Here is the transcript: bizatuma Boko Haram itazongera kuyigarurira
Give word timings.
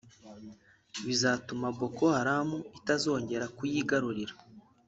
bizatuma 1.05 1.67
Boko 1.79 2.03
Haram 2.15 2.49
itazongera 2.77 3.45
kuyigarurira 3.57 4.33